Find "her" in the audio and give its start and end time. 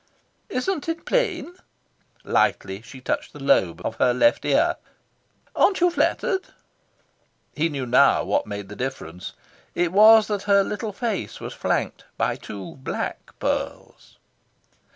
3.97-4.15, 10.49-10.63